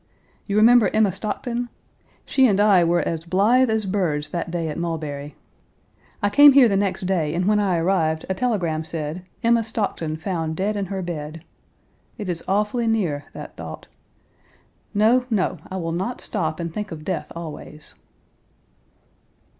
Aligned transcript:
You 0.47 0.57
remember 0.57 0.89
Emma 0.95 1.11
Stockton? 1.11 1.69
She 2.25 2.47
and 2.47 2.59
I 2.59 2.83
were 2.83 3.01
as 3.01 3.23
blithe 3.23 3.69
as 3.69 3.85
birds 3.85 4.29
that 4.29 4.49
day 4.49 4.67
at 4.67 4.73
Page 4.77 4.81
272 4.81 4.81
Mulberry. 4.81 5.35
I 6.23 6.29
came 6.35 6.53
here 6.53 6.67
the 6.67 6.75
next 6.75 7.01
day, 7.01 7.35
and 7.35 7.45
when 7.45 7.59
I 7.59 7.77
arrived 7.77 8.25
a 8.27 8.33
telegram 8.33 8.83
said: 8.83 9.23
'Emma 9.43 9.63
Stockton 9.63 10.17
found 10.17 10.55
dead 10.55 10.75
in 10.75 10.87
her 10.87 11.03
bed.' 11.03 11.43
It 12.17 12.29
is 12.29 12.43
awfully 12.47 12.87
near, 12.87 13.25
that 13.33 13.55
thought. 13.55 13.85
No, 14.95 15.23
no. 15.29 15.59
I 15.69 15.77
will 15.77 15.91
not 15.91 16.19
stop 16.19 16.59
and 16.59 16.73
think 16.73 16.91
of 16.91 17.05
death 17.05 17.31
always." 17.35 17.93